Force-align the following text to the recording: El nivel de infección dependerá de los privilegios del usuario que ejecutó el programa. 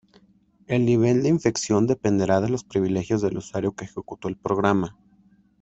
El 0.65 0.83
nivel 0.83 1.21
de 1.21 1.29
infección 1.29 1.85
dependerá 1.85 2.41
de 2.41 2.49
los 2.49 2.63
privilegios 2.63 3.21
del 3.21 3.37
usuario 3.37 3.73
que 3.75 3.85
ejecutó 3.85 4.29
el 4.29 4.35
programa. 4.35 4.97